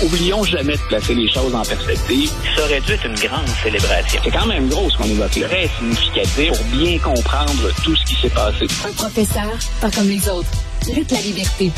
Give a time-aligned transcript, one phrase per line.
[0.00, 2.30] Oublions jamais de placer les choses en perspective.
[2.54, 4.20] Ça aurait dû être une grande célébration.
[4.22, 5.48] C'est quand même gros ce qu'on évoque là.
[5.48, 8.66] Très significatif pour bien comprendre tout ce qui s'est passé.
[8.86, 10.48] Un professeur, pas comme les autres.
[10.94, 11.72] Lutte la liberté.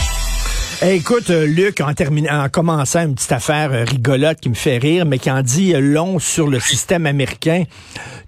[0.83, 4.55] Hey, écoute, euh, Luc, en, terminant, en commençant une petite affaire euh, rigolote qui me
[4.55, 7.65] fait rire, mais qui en dit euh, long sur le système américain.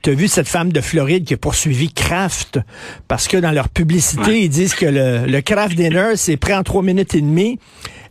[0.02, 2.58] Tu as vu cette femme de Floride qui a poursuivi Kraft
[3.08, 6.62] parce que dans leur publicité, ils disent que le, le Kraft Dinner, c'est prêt en
[6.62, 7.58] trois minutes et demie.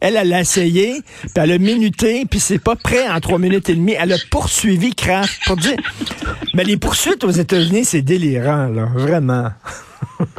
[0.01, 3.69] Elle, elle l'a essayé, puis elle a minuté, puis c'est pas prêt en trois minutes
[3.69, 3.95] et demie.
[3.97, 5.77] Elle a poursuivi Kraft pour dire...
[6.53, 9.49] Mais les poursuites aux États-Unis, c'est délirant, là, vraiment.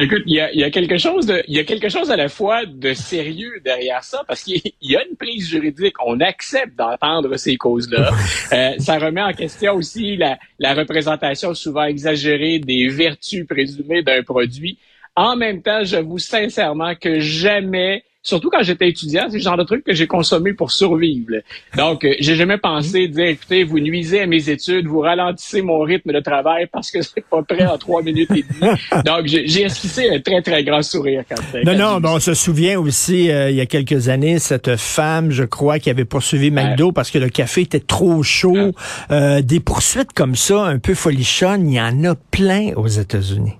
[0.00, 2.16] Écoute, il y a, y a, quelque chose de, il y a quelque chose à
[2.16, 5.94] la fois de sérieux derrière ça, parce qu'il y a une prise juridique.
[6.04, 8.12] On accepte d'entendre ces causes-là.
[8.52, 14.22] Euh, ça remet en question aussi la, la représentation souvent exagérée des vertus présumées d'un
[14.22, 14.78] produit.
[15.16, 19.64] En même temps, j'avoue sincèrement que jamais surtout quand j'étais étudiant, c'est le genre de
[19.64, 21.36] truc que j'ai consommé pour survivre.
[21.76, 25.80] Donc, euh, j'ai jamais pensé dire, écoutez, vous nuisez à mes études, vous ralentissez mon
[25.80, 28.72] rythme de travail parce que c'est pas prêt en trois minutes et demie.
[29.06, 32.78] Donc, j'ai esquissé un très, très grand sourire quand, Non, non, ben, on se souvient
[32.78, 36.92] aussi, euh, il y a quelques années, cette femme, je crois, qui avait poursuivi McDo
[36.92, 38.72] parce que le café était trop chaud.
[39.10, 43.54] Euh, des poursuites comme ça, un peu folichonnes, il y en a plein aux États-Unis.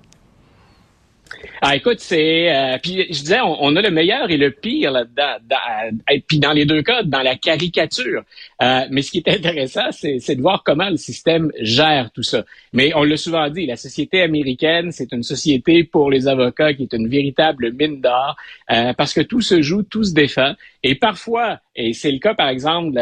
[1.61, 5.35] Ah, écoute, c'est euh, puis je disais, on, a le meilleur et le pire là-dedans.
[6.09, 8.23] et puis dans les deux cas, dans la caricature.
[8.61, 12.45] Euh, mais ce qui est intéressant, c'est de voir comment le système gère tout ça.
[12.71, 16.83] Mais on l'a souvent dit, la société américaine, c'est une société pour les avocats qui
[16.83, 18.37] est une véritable mine d'or
[18.71, 20.53] euh, parce que tout se joue, tout se défend.
[20.81, 22.97] Et parfois, et c'est le cas par exemple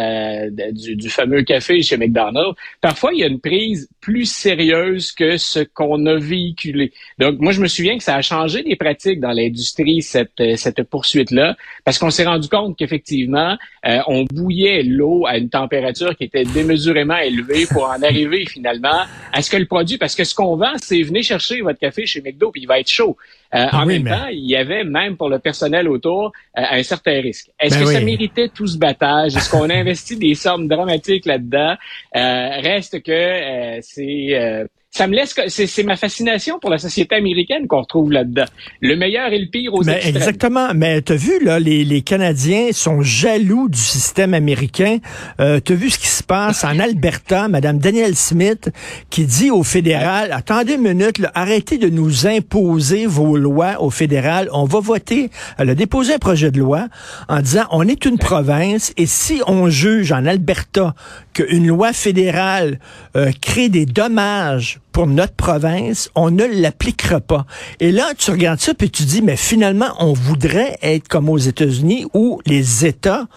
[0.72, 5.38] du, du, fameux café chez McDonald's, parfois il y a une prise plus sérieuse que
[5.38, 6.92] ce qu'on a véhiculé.
[7.20, 10.82] Donc moi je me souviens que ça a changé les pratiques dans l'industrie cette cette
[10.84, 11.56] poursuite là
[11.86, 16.46] parce qu'on s'est rendu compte qu'effectivement euh, on bouillait l'eau à une température qui était
[16.46, 20.56] démesurément élevée pour en arriver finalement à ce que le produit parce que ce qu'on
[20.56, 23.18] vend c'est venez chercher votre café chez McDo puis il va être chaud.
[23.56, 27.22] Euh, en même temps, il y avait même pour le personnel autour euh, un certain
[27.22, 27.50] risque.
[27.68, 29.36] Est-ce ben que ça méritait tout ce battage?
[29.36, 31.76] Est-ce qu'on a investi des sommes dramatiques là-dedans?
[32.16, 37.82] Euh, reste que c'est ça me laisse c'est ma fascination pour la société américaine qu'on
[37.82, 38.46] retrouve là-dedans.
[38.82, 40.70] Le meilleur et le pire aux mais Exactement.
[40.74, 44.98] Mais t'as vu là, les, les Canadiens sont jaloux du système américain.
[45.40, 48.72] Euh, t'as vu ce qui se passe en Alberta, Madame Danielle Smith
[49.12, 54.50] qui dit au fédéral attendez une minute, arrêtez de nous imposer vos lois au fédéral.
[54.52, 55.30] On va voter.
[55.60, 56.88] Elle a déposé un projet de loi
[57.30, 60.96] en disant on est une province et si on juge en Alberta
[61.34, 62.80] qu'une loi fédérale
[63.16, 67.46] euh, crée des dommages pour notre province, on ne l'appliquera pas.
[67.80, 71.38] Et là, tu regardes ça, puis tu dis, mais finalement, on voudrait être comme aux
[71.38, 73.28] États-Unis où les États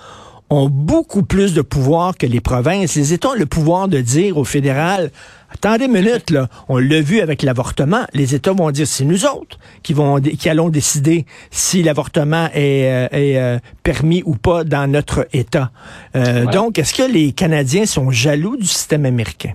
[0.48, 2.94] ont beaucoup plus de pouvoir que les provinces.
[2.94, 5.10] Les États ont le pouvoir de dire au fédéral,
[5.52, 9.26] attendez une minute, là, on l'a vu avec l'avortement, les États vont dire, c'est nous
[9.26, 14.64] autres qui, vont, qui allons décider si l'avortement est, euh, est euh, permis ou pas
[14.64, 15.72] dans notre État.
[16.16, 19.52] Euh, donc, est-ce que les Canadiens sont jaloux du système américain?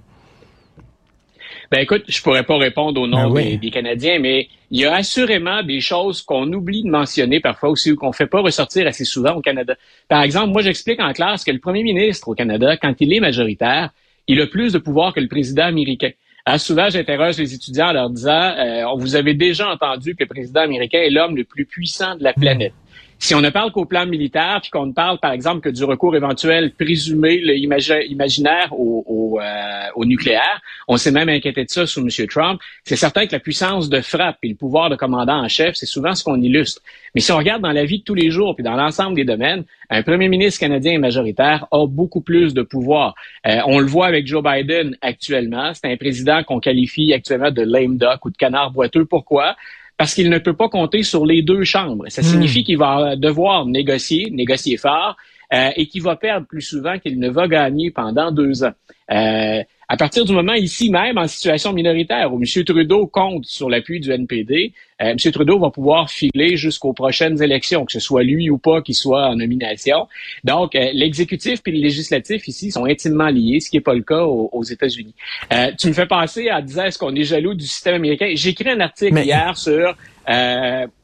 [1.72, 4.96] Ben écoute, je pourrais pas répondre au nom ben des, Canadiens, mais il y a
[4.96, 9.06] assurément des choses qu'on oublie de mentionner parfois aussi ou qu'on fait pas ressortir assez
[9.06, 9.76] souvent au Canada.
[10.08, 13.20] Par exemple, moi j'explique en classe que le premier ministre au Canada, quand il est
[13.20, 13.92] majoritaire,
[14.28, 16.12] il a plus de pouvoir que le président américain.
[16.48, 20.28] Alors, souvent, j'interroge les étudiants en leur disant, euh, vous avez déjà entendu que le
[20.28, 22.74] président américain est l'homme le plus puissant de la planète.
[23.18, 25.84] Si on ne parle qu'au plan militaire, puis qu'on ne parle, par exemple, que du
[25.84, 32.02] recours éventuel présumé, imaginaire au, euh, au, nucléaire, on s'est même inquiété de ça sous
[32.02, 32.28] M.
[32.28, 35.76] Trump, c'est certain que la puissance de frappe et le pouvoir de commandant en chef,
[35.76, 36.82] c'est souvent ce qu'on illustre.
[37.16, 39.26] Mais si on regarde dans la vie de tous les jours, puis dans l'ensemble des
[39.26, 43.16] domaines, un premier ministre canadien majoritaire a beaucoup plus de pouvoir.
[43.48, 45.74] Euh, on le voit avec Joe Biden actuellement.
[45.74, 49.06] C'est un président qu'on qualifie actuellement de lame duck ou de canard boiteux.
[49.06, 49.56] Pourquoi?
[49.98, 52.06] Parce qu'il ne peut pas compter sur les deux chambres.
[52.10, 52.26] Ça hmm.
[52.26, 55.16] signifie qu'il va devoir négocier, négocier fort,
[55.54, 58.74] euh, et qu'il va perdre plus souvent qu'il ne va gagner pendant deux ans.
[59.12, 62.64] Euh, à partir du moment ici même en situation minoritaire où M.
[62.64, 65.18] Trudeau compte sur l'appui du NPD, euh, M.
[65.32, 69.28] Trudeau va pouvoir filer jusqu'aux prochaines élections, que ce soit lui ou pas qui soit
[69.28, 70.08] en nomination.
[70.44, 74.02] Donc, euh, l'exécutif et le législatif ici sont intimement liés, ce qui n'est pas le
[74.02, 75.14] cas aux, États-Unis.
[75.54, 78.32] Euh, tu me fais penser à dire est-ce qu'on est jaloux du système américain?
[78.34, 79.96] J'ai écrit un article hier sur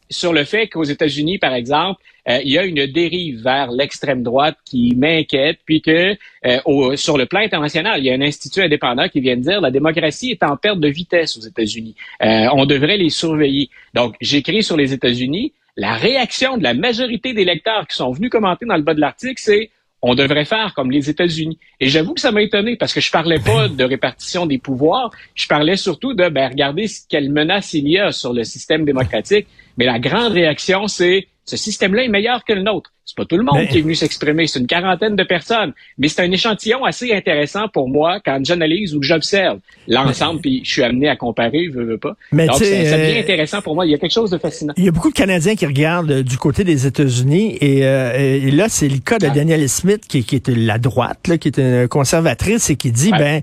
[0.09, 4.23] sur le fait qu'aux États-Unis, par exemple, euh, il y a une dérive vers l'extrême
[4.23, 6.15] droite qui m'inquiète, puis que
[6.45, 9.61] euh, sur le plan international, il y a un institut indépendant qui vient de dire
[9.61, 11.95] la démocratie est en perte de vitesse aux États-Unis.
[12.21, 13.69] Euh, on devrait les surveiller.
[13.93, 15.53] Donc, j'écris sur les États-Unis.
[15.77, 18.99] La réaction de la majorité des lecteurs qui sont venus commenter dans le bas de
[18.99, 19.69] l'article, c'est
[20.01, 21.59] on devrait faire comme les États-Unis.
[21.79, 25.11] Et j'avoue que ça m'a étonné parce que je parlais pas de répartition des pouvoirs,
[25.35, 29.47] je parlais surtout de ben, regarder quelle menace il y a sur le système démocratique.
[29.77, 32.93] Mais la grande réaction, c'est ce système-là est meilleur que le nôtre.
[33.11, 36.07] C'est pas tout le monde qui est venu s'exprimer, c'est une quarantaine de personnes, mais
[36.07, 39.59] c'est un échantillon assez intéressant pour moi quand j'analyse ou que j'observe
[39.89, 42.15] l'ensemble, puis je suis amené à comparer, je veux pas.
[42.31, 43.85] Mais Donc, c'est bien euh, intéressant pour moi.
[43.85, 44.73] Il y a quelque chose de fascinant.
[44.77, 48.49] Il y a beaucoup de Canadiens qui regardent euh, du côté des États-Unis, et, euh,
[48.51, 49.31] là, c'est le cas de ah.
[49.31, 53.11] Daniel Smith, qui, qui est la droite, là, qui est une conservatrice, et qui dit,
[53.11, 53.41] ben,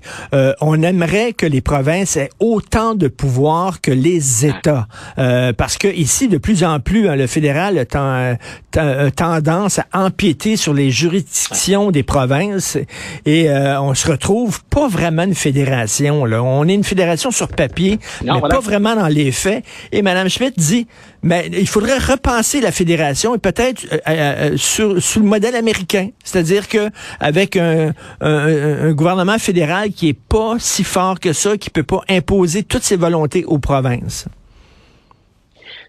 [0.61, 6.27] on aimerait que les provinces aient autant de pouvoir que les États, parce que ici,
[6.27, 8.35] de plus en plus, hein, le fédéral a
[9.11, 12.77] tendance à empiéter sur les juridictions des provinces
[13.25, 16.25] et euh, on se retrouve pas vraiment une fédération.
[16.25, 16.43] Là.
[16.43, 19.63] On est une fédération sur papier, mais pas vraiment dans les faits.
[19.91, 20.87] Et Mme Schmidt dit,
[21.21, 26.09] mais il faudrait repenser la fédération et peut-être euh, euh, sur, sous le modèle américain,
[26.23, 26.89] c'est-à-dire que
[27.19, 32.01] avec un, un, gouvernement fédéral qui est pas si fort que ça, qui peut pas
[32.09, 34.25] imposer toutes ses volontés aux provinces.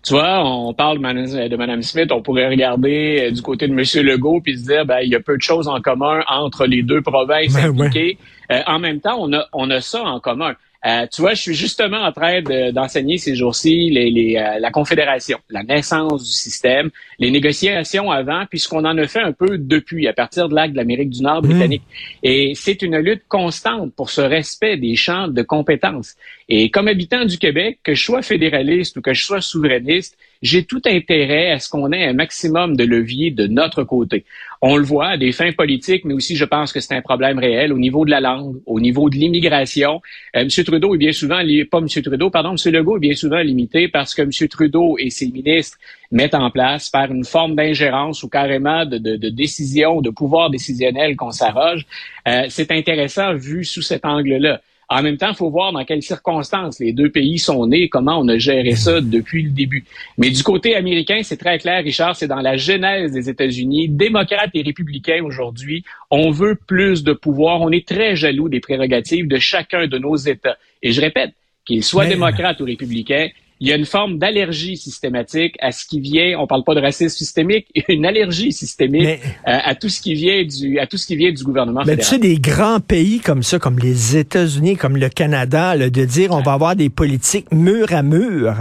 [0.02, 4.06] Tu vois, on parle de Mme Smith, on pourrait regarder euh, du côté de M.
[4.06, 6.82] Legault puis se dire, ben, il y a peu de choses en commun entre les
[6.82, 8.17] deux provinces ben impliquées.
[8.50, 10.55] Euh, en même temps, on a, on a ça en commun.
[10.87, 12.41] Euh, tu vois, je suis justement en train
[12.73, 18.85] d'enseigner ces jours-ci les, euh, la Confédération, la naissance du système, les négociations avant, puisqu'on
[18.87, 21.82] en a fait un peu depuis, à partir de l'acte de l'Amérique du Nord britannique.
[21.82, 22.27] Mmh.
[22.27, 26.15] Et c'est une lutte constante pour ce respect des champs de compétences.
[26.49, 30.64] Et comme habitant du Québec, que je sois fédéraliste ou que je sois souverainiste, j'ai
[30.64, 34.25] tout intérêt à ce qu'on ait un maximum de leviers de notre côté.
[34.62, 37.38] On le voit à des fins politiques, mais aussi je pense que c'est un problème
[37.38, 40.00] réel au niveau de la langue, au niveau de l'immigration.
[40.37, 40.48] Euh, M.
[40.48, 41.88] Trudeau est bien souvent, pas M.
[41.88, 42.72] Trudeau, pardon, M.
[42.72, 44.31] Legault est bien souvent limité parce que M.
[44.48, 45.78] Trudeau et ses ministres
[46.10, 50.50] mettent en place par une forme d'ingérence ou carrément de, de, de, décision, de pouvoir
[50.50, 51.87] décisionnel qu'on s'arroge.
[52.28, 54.60] Euh, c'est intéressant vu sous cet angle-là.
[54.92, 58.19] En même temps, il faut voir dans quelles circonstances les deux pays sont nés, comment
[58.19, 59.84] on a géré ça depuis le début.
[60.19, 63.88] Mais du côté américain, c'est très clair, Richard, c'est dans la genèse des États-Unis.
[63.88, 67.60] Démocrates et républicains aujourd'hui, on veut plus de pouvoir.
[67.60, 70.56] On est très jaloux des prérogatives de chacun de nos États.
[70.82, 71.34] Et je répète,
[71.64, 73.28] qu'ils soient démocrates ou républicains,
[73.61, 76.81] il y a une forme d'allergie systématique à ce qui vient, on parle pas de
[76.81, 81.07] racisme systémique, une allergie systémique euh, à, tout ce qui vient du à tout ce
[81.07, 84.77] qui vient du gouvernement mais tu sais des grands pays comme ça comme les États-Unis,
[84.77, 88.55] comme le Canada, de dire on va avoir des politiques mur à mur.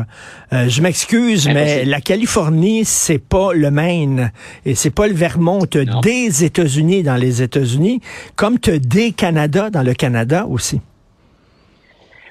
[0.51, 4.31] Euh, je m'excuse mais la Californie c'est pas le Maine
[4.65, 5.65] et c'est pas le Vermont,
[6.03, 8.01] des États-Unis dans les États-Unis
[8.35, 10.81] comme tu des Canada dans le Canada aussi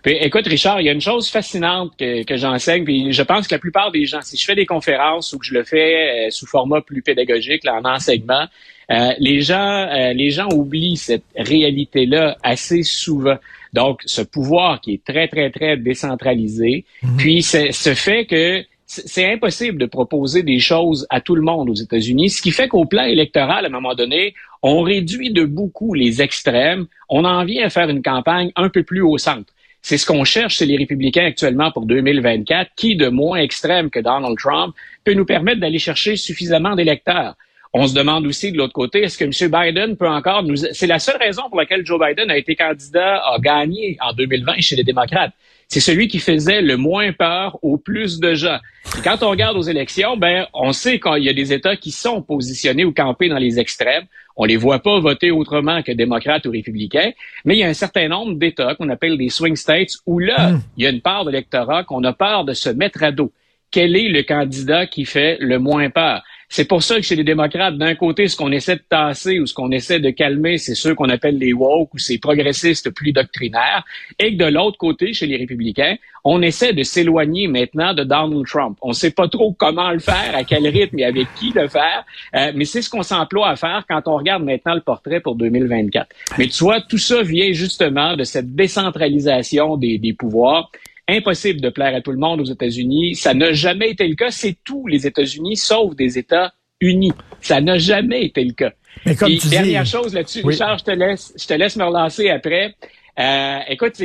[0.05, 3.55] écoute, Richard, il y a une chose fascinante que, que j'enseigne, puis je pense que
[3.55, 6.31] la plupart des gens, si je fais des conférences ou que je le fais euh,
[6.31, 8.47] sous format plus pédagogique, là, en enseignement,
[8.91, 13.37] euh, les gens, euh, les gens oublient cette réalité-là assez souvent.
[13.75, 17.17] Donc, ce pouvoir qui est très, très, très décentralisé, mhm.
[17.19, 21.75] puis ce fait que c'est impossible de proposer des choses à tout le monde aux
[21.75, 25.93] États-Unis, ce qui fait qu'au plan électoral, à un moment donné, on réduit de beaucoup
[25.93, 29.53] les extrêmes, on en vient à faire une campagne un peu plus au centre.
[29.83, 32.71] C'est ce qu'on cherche chez les républicains actuellement pour 2024.
[32.77, 37.35] Qui de moins extrême que Donald Trump peut nous permettre d'aller chercher suffisamment d'électeurs?
[37.73, 39.51] On se demande aussi de l'autre côté, est-ce que M.
[39.51, 40.57] Biden peut encore nous...
[40.57, 44.61] C'est la seule raison pour laquelle Joe Biden a été candidat, a gagné en 2020
[44.61, 45.33] chez les démocrates.
[45.69, 48.57] C'est celui qui faisait le moins peur au plus de gens.
[48.97, 51.91] Et quand on regarde aux élections, ben, on sait qu'il y a des États qui
[51.91, 54.05] sont positionnés ou campés dans les extrêmes.
[54.35, 57.11] On les voit pas voter autrement que démocrates ou républicains,
[57.45, 60.53] mais il y a un certain nombre d'États qu'on appelle des swing states où là,
[60.53, 60.63] hmm.
[60.79, 63.31] il y a une part de l'électorat qu'on a peur de se mettre à dos.
[63.71, 66.23] Quel est le candidat qui fait le moins peur?
[66.51, 69.47] C'est pour ça que chez les démocrates, d'un côté, ce qu'on essaie de tasser ou
[69.47, 73.13] ce qu'on essaie de calmer, c'est ceux qu'on appelle les woke ou ces progressistes plus
[73.13, 73.85] doctrinaires,
[74.19, 78.47] et que de l'autre côté, chez les républicains, on essaie de s'éloigner maintenant de Donald
[78.47, 78.79] Trump.
[78.81, 81.69] On ne sait pas trop comment le faire, à quel rythme et avec qui le
[81.69, 85.21] faire, euh, mais c'est ce qu'on s'emploie à faire quand on regarde maintenant le portrait
[85.21, 86.09] pour 2024.
[86.39, 90.71] Mais tu vois, tout ça vient justement de cette décentralisation des, des pouvoirs
[91.09, 93.15] impossible de plaire à tout le monde aux États-Unis.
[93.15, 94.31] Ça n'a jamais été le cas.
[94.31, 97.13] C'est tous les États-Unis, sauf des États unis.
[97.41, 98.73] Ça n'a jamais été le cas.
[99.07, 102.75] Mais comme dernière chose là-dessus, Richard, je te laisse, je te laisse me relancer après.
[103.19, 104.01] Euh, écoute,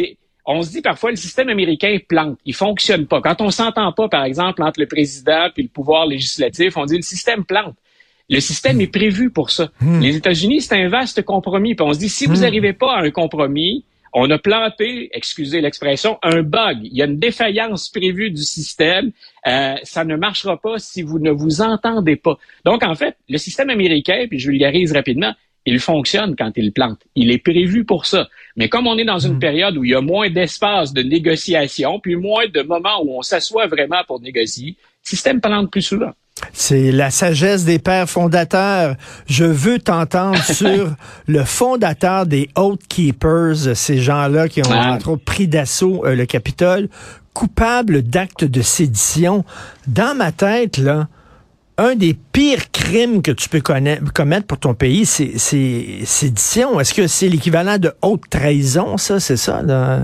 [0.45, 3.22] on se dit parfois le système américain plante, il fonctionne pas.
[3.22, 6.98] Quand on s'entend pas, par exemple, entre le président et le pouvoir législatif, on dit
[6.98, 7.75] le système plante.
[8.29, 9.69] Le système est prévu pour ça.
[9.81, 10.00] Hmm.
[10.00, 11.75] Les États-Unis, c'est un vaste compromis.
[11.75, 12.41] Puis on se dit, si vous hmm.
[12.41, 16.79] n'arrivez pas à un compromis, on a planté, excusez l'expression, un bug.
[16.84, 19.12] Il y a une défaillance prévue du système.
[19.48, 22.38] Euh, ça ne marchera pas si vous ne vous entendez pas.
[22.65, 25.34] Donc, en fait, le système américain, puis je vulgarise rapidement,
[25.65, 27.00] il fonctionne quand il plante.
[27.15, 28.27] Il est prévu pour ça.
[28.55, 29.39] Mais comme on est dans une hmm.
[29.39, 33.22] période où il y a moins d'espace de négociation, puis moins de moments où on
[33.22, 36.12] s'assoit vraiment pour négocier, le système plante plus souvent.
[36.51, 38.95] C'est la sagesse des pères fondateurs.
[39.25, 40.91] Je veux t'entendre sur
[41.27, 44.93] le fondateur des Oath Keepers, ces gens-là qui ont ah.
[44.93, 46.89] entre autres pris d'assaut euh, le Capitole,
[47.33, 49.45] coupable d'actes de sédition.
[49.88, 51.07] Dans ma tête, là,
[51.77, 56.79] un des pires crimes que tu peux commettre pour ton pays, c'est sédition.
[56.79, 59.19] Est-ce que c'est l'équivalent de haute trahison, ça?
[59.19, 60.03] C'est ça, là?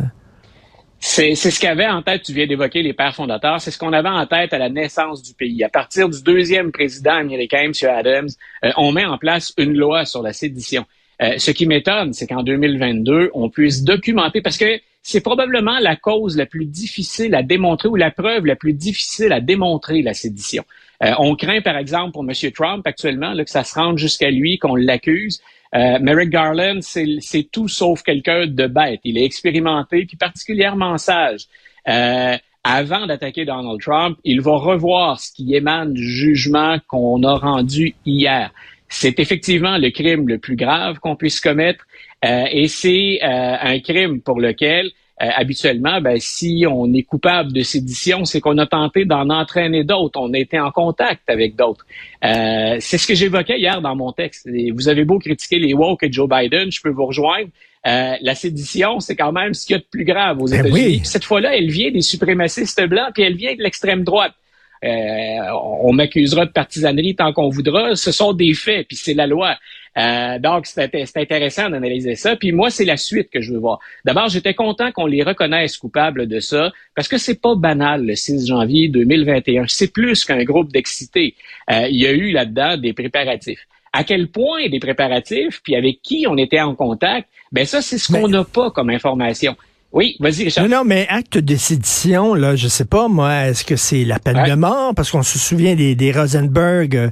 [1.02, 4.10] C'est ce qu'avait en tête, tu viens d'évoquer les pères fondateurs, c'est ce qu'on avait
[4.10, 5.64] en tête à la naissance du pays.
[5.64, 7.90] À partir du deuxième président américain, M.
[7.90, 8.30] Adams,
[8.66, 10.86] euh, on met en place une loi sur la sédition.
[11.22, 15.96] Euh, ce qui m'étonne, c'est qu'en 2022, on puisse documenter, parce que c'est probablement la
[15.96, 20.14] cause la plus difficile à démontrer ou la preuve la plus difficile à démontrer, la
[20.14, 20.64] sédition.
[21.02, 22.34] Euh, on craint, par exemple, pour M.
[22.52, 25.42] Trump actuellement, là, que ça se rende jusqu'à lui, qu'on l'accuse.
[25.76, 29.02] Euh, Merrick Garland, c'est tout sauf quelqu'un de bête.
[29.04, 31.42] Il est expérimenté, puis particulièrement sage.
[31.88, 37.36] Euh, avant d'attaquer Donald Trump, il va revoir ce qui émane du jugement qu'on a
[37.36, 38.52] rendu hier.
[38.90, 41.86] C'est effectivement le crime le plus grave qu'on puisse commettre
[42.26, 47.62] euh, et c'est euh, un crime pour lequel habituellement, ben, si on est coupable de
[47.62, 50.20] sédition, c'est qu'on a tenté d'en entraîner d'autres.
[50.20, 51.86] On a été en contact avec d'autres.
[52.24, 54.50] Euh, c'est ce que j'évoquais hier dans mon texte.
[54.74, 57.50] vous avez beau critiquer les woke et Joe Biden, je peux vous rejoindre.
[57.88, 60.66] Euh, la sédition, c'est quand même ce qu'il y a de plus grave aux ben
[60.66, 61.02] États-Unis.
[61.04, 64.34] Cette fois-là, elle vient des suprémacistes blancs, puis elle vient de l'extrême droite.
[64.84, 67.96] Euh, on m'accusera de partisanerie tant qu'on voudra.
[67.96, 69.58] Ce sont des faits, puis c'est la loi.
[69.98, 72.36] Euh, donc, c'est intéressant d'analyser ça.
[72.36, 73.80] Puis moi, c'est la suite que je veux voir.
[74.06, 78.16] D'abord, j'étais content qu'on les reconnaisse coupables de ça, parce que c'est pas banal le
[78.16, 79.66] 6 janvier 2021.
[79.68, 81.36] C'est plus qu'un groupe d'excités.
[81.72, 83.68] Euh, il y a eu là-dedans des préparatifs.
[83.92, 87.98] À quel point des préparatifs, puis avec qui on était en contact, ben ça, c'est
[87.98, 89.56] ce qu'on n'a pas comme information.
[89.92, 90.68] Oui, vas-y, Richard.
[90.68, 94.20] Non, non, mais acte de sédition, là, je sais pas, moi, est-ce que c'est la
[94.20, 94.94] peine de mort?
[94.94, 97.10] Parce qu'on se souvient des, des Rosenberg, euh,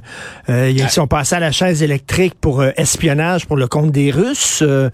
[0.48, 4.12] euh ils sont passés à la chaise électrique pour euh, espionnage pour le compte des
[4.12, 4.62] Russes.
[4.62, 4.90] Euh,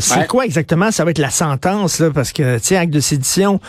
[0.00, 0.90] c'est quoi exactement?
[0.90, 3.60] Ça va être la sentence, là, parce que, tu sais, acte de sédition,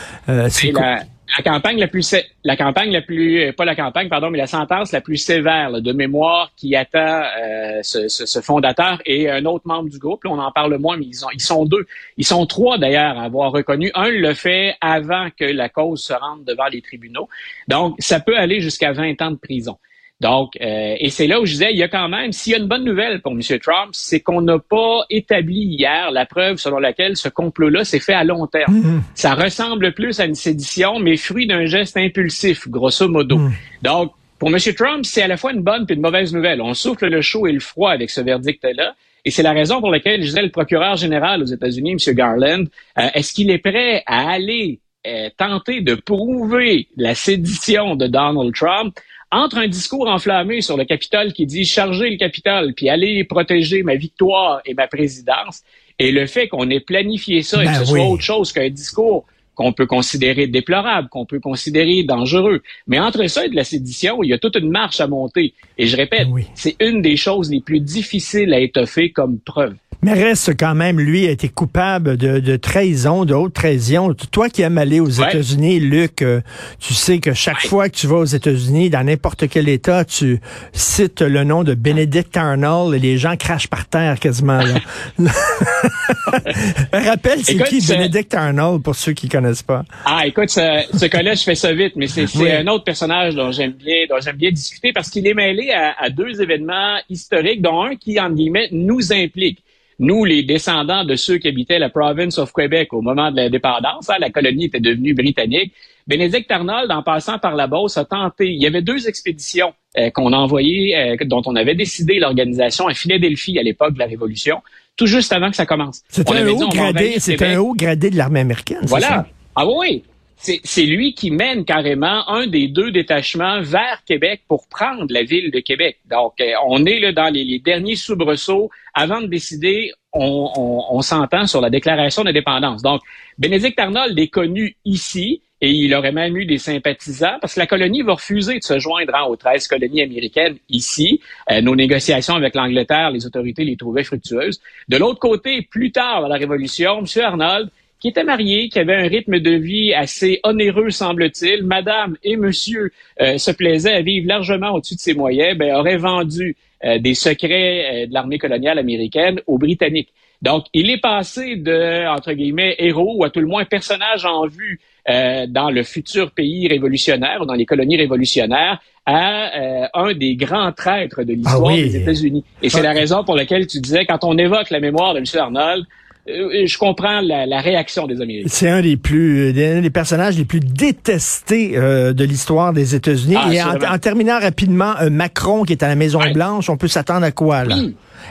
[0.49, 0.97] c'est quoi?
[1.35, 4.47] La campagne la plus la campagne la plus euh, pas la campagne pardon mais la
[4.47, 9.89] sentence la plus sévère de mémoire qui attend euh, ce, fondateur et un autre membre
[9.89, 10.21] du groupe.
[10.25, 11.85] On en parle moins mais ils, ont, ils sont deux.
[12.17, 13.91] Ils sont trois d'ailleurs à avoir reconnu.
[13.95, 17.27] Un le fait avant que la cause se rende devant les tribunaux.
[17.67, 19.77] Donc ça peut aller jusqu'à 20 ans de prison
[20.19, 22.55] donc, euh, et c'est là où je disais, il y a quand même, s'il y
[22.55, 23.41] a une bonne nouvelle pour M.
[23.61, 28.13] Trump, c'est qu'on n'a pas établi hier la preuve selon laquelle ce complot-là s'est fait
[28.13, 28.79] à long terme.
[28.79, 29.01] Mm-hmm.
[29.13, 33.37] Ça ressemble plus à une sédition, mais fruit d'un geste impulsif, grosso modo.
[33.37, 33.51] Mm.
[33.83, 34.57] Donc, pour M.
[34.75, 36.61] Trump, c'est à la fois une bonne et une mauvaise nouvelle.
[36.61, 38.95] On souffle le chaud et le froid avec ce verdict-là.
[39.23, 42.15] Et c'est la raison pour laquelle je disais le procureur général aux États-Unis, M.
[42.15, 42.65] Garland,
[42.97, 48.53] euh, est-ce qu'il est prêt à aller euh, tenter de prouver la sédition de Donald
[48.55, 48.97] Trump?
[49.31, 53.83] Entre un discours enflammé sur le Capitole qui dit charger le Capitole puis aller protéger
[53.83, 55.63] ma victoire et ma présidence
[55.99, 58.69] et le fait qu'on ait planifié ça et que ben ce soit autre chose qu'un
[58.69, 59.25] discours
[59.57, 62.61] qu'on peut considérer déplorable, qu'on peut considérer dangereux.
[62.85, 65.55] Mais entre ça et de la sédition, il y a toute une marche à monter.
[65.79, 69.75] Et je répète, c'est une des choses les plus difficiles à étoffer comme preuve.
[70.07, 74.13] Mais reste quand même, lui, a été coupable de, trahison, de haute trahison.
[74.31, 76.39] Toi qui aimes aller aux États-Unis, Luc, euh,
[76.79, 80.39] tu sais que chaque fois que tu vas aux États-Unis, dans n'importe quel État, tu
[80.71, 84.61] cites le nom de Benedict Arnold et les gens crachent par terre quasiment.
[86.93, 89.83] Rappelle, c'est qui Benedict Arnold pour ceux qui connaissent pas?
[90.05, 93.51] Ah, écoute, ce, ce cas-là, je fais ça vite, mais c'est un autre personnage dont
[93.51, 97.61] j'aime bien, dont j'aime bien discuter parce qu'il est mêlé à, à deux événements historiques,
[97.61, 99.65] dont un qui, en guillemets, nous implique
[99.99, 104.09] nous, les descendants de ceux qui habitaient la province of Quebec au moment de l'indépendance,
[104.09, 105.73] hein, la colonie était devenue britannique.
[106.05, 108.47] Bénédicte Arnold, en passant par la Beauce, a tenté.
[108.47, 112.87] Il y avait deux expéditions euh, qu'on a envoyées, euh, dont on avait décidé l'organisation
[112.87, 114.61] à Philadelphie à l'époque de la Révolution,
[114.95, 116.03] tout juste avant que ça commence.
[116.09, 118.79] C'était un, haut gradé, un haut gradé de l'armée américaine.
[118.83, 119.25] Voilà.
[119.55, 120.03] Ah oui,
[120.39, 125.49] c'est lui qui mène carrément un des deux détachements vers Québec pour prendre la ville
[125.51, 125.97] de Québec.
[126.09, 128.69] Donc, euh, on est là dans les, derniers soubresauts.
[128.93, 132.81] Avant de décider, on, s'entend sur la déclaration d'indépendance.
[132.81, 133.01] Donc,
[133.37, 137.67] Bénédicte Arnold est connu ici et il aurait même eu des sympathisants parce que la
[137.67, 141.19] colonie va refuser de se joindre aux 13 colonies américaines ici.
[141.51, 144.61] Euh, nos négociations avec l'Angleterre, les autorités les trouvaient fructueuses.
[144.87, 147.23] De l'autre côté, plus tard dans la Révolution, M.
[147.23, 151.63] Arnold qui était marié, qui avait un rythme de vie assez onéreux, semble-t-il.
[151.63, 155.97] Madame et monsieur euh, se plaisaient à vivre largement au-dessus de ses moyens, ben, aurait
[155.97, 156.55] vendu
[156.99, 160.13] des secrets de l'armée coloniale américaine aux Britanniques.
[160.43, 164.45] Donc, il est passé de, entre guillemets, héros ou à tout le moins personnage en
[164.45, 170.13] vue euh, dans le futur pays révolutionnaire ou dans les colonies révolutionnaires à euh, un
[170.13, 172.43] des grands traîtres de l'histoire ah des États-Unis.
[172.61, 175.25] Et c'est la raison pour laquelle tu disais, quand on évoque la mémoire de M.
[175.35, 178.49] Arnold, euh, je comprends la, réaction des Américains.
[178.51, 183.35] C'est un des plus, des personnages les plus détestés de l'histoire des États-Unis.
[183.37, 187.25] Ah, Et en, terminant rapidement, Macron qui est à la Maison Blanche, on peut s'attendre
[187.25, 187.75] à quoi là?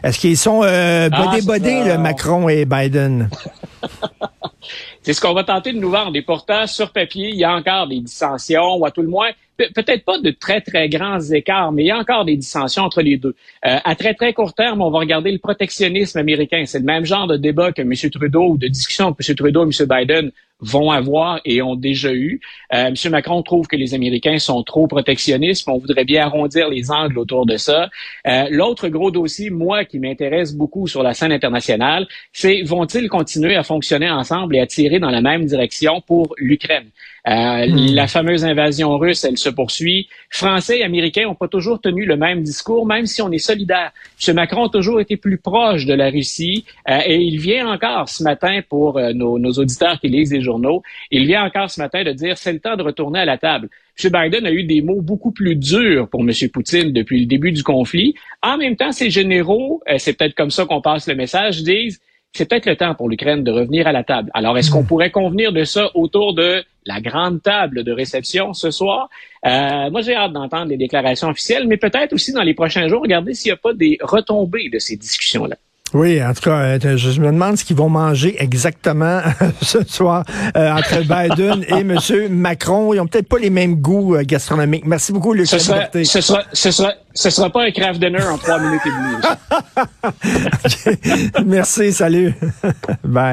[0.03, 3.29] Est-ce qu'ils sont euh, bodés ah, le Macron et Biden?
[5.03, 6.17] c'est ce qu'on va tenter de nous vendre.
[6.17, 9.31] Et pourtant, sur papier, il y a encore des dissensions, ou à tout le moins,
[9.57, 13.03] peut-être pas de très, très grands écarts, mais il y a encore des dissensions entre
[13.03, 13.35] les deux.
[13.65, 16.65] Euh, à très, très court terme, on va regarder le protectionnisme américain.
[16.67, 17.93] C'est le même genre de débat que M.
[18.11, 19.37] Trudeau ou de discussion que M.
[19.37, 19.89] Trudeau et M.
[19.89, 22.41] Biden vont avoir et ont déjà eu.
[22.73, 22.95] Euh, M.
[23.11, 25.69] Macron trouve que les Américains sont trop protectionnistes.
[25.69, 27.91] On voudrait bien arrondir les angles autour de ça.
[28.27, 33.57] Euh, l'autre gros dossier, moi, qui m'intéresse beaucoup sur la scène internationale, c'est vont-ils continuer
[33.57, 36.91] à fonctionner ensemble et à tirer dans la même direction pour l'Ukraine?
[37.29, 37.95] Euh, hmm.
[37.95, 40.09] La fameuse invasion russe, elle se poursuit.
[40.31, 43.91] Français et Américains n'ont pas toujours tenu le même discours, même si on est solidaire.
[44.27, 44.35] M.
[44.37, 48.23] Macron a toujours été plus proche de la Russie euh, et il vient encore ce
[48.23, 52.03] matin pour euh, nos, nos, auditeurs qui lisent les journaux, il vient encore ce matin
[52.03, 53.69] de dire c'est le temps de retourner à la table.
[54.03, 54.11] M.
[54.11, 56.31] Biden a eu des mots beaucoup plus durs pour M.
[56.53, 58.15] Poutine depuis le début du conflit.
[58.43, 62.01] En même temps, ces généraux, c'est peut-être comme ça qu'on passe le message, disent
[62.37, 64.31] c'est peut-être le temps pour l'Ukraine de revenir à la table.
[64.35, 64.87] Alors, est-ce qu'on hmm.
[64.87, 69.09] pourrait convenir de ça autour de la grande table de réception ce soir?
[69.47, 73.03] Euh, moi, j'ai hâte d'entendre les déclarations officielles, mais peut-être aussi dans les prochains jours,
[73.03, 75.57] regarder s'il n'y a pas des retombées de ces discussions-là.
[75.95, 79.21] Oui, en tout cas, euh, je me demande ce qu'ils vont manger exactement
[79.63, 80.25] ce soir
[80.57, 81.97] euh, entre Biden et M.
[82.31, 82.93] Macron.
[82.93, 84.85] Ils ont peut-être pas les mêmes goûts euh, gastronomiques.
[84.85, 85.47] Merci beaucoup, Luc.
[85.47, 88.83] Ce sera, ce sera, ce sera, ce sera pas un craft dinner en trois minutes
[88.85, 88.91] et
[90.91, 91.47] demie.
[91.47, 92.35] Merci, salut.
[93.05, 93.25] Bye.